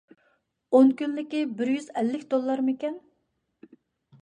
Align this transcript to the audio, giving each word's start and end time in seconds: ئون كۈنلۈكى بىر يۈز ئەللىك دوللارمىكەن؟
ئون 0.77 0.89
كۈنلۈكى 1.01 1.43
بىر 1.59 1.71
يۈز 1.75 1.91
ئەللىك 2.01 2.25
دوللارمىكەن؟ 2.33 2.99